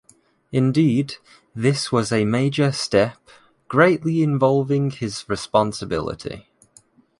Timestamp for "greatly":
3.67-4.23